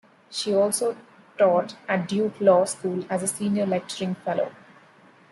[0.31, 0.97] She also
[1.37, 4.51] taught at Duke Law School as a senior lecturing fellow.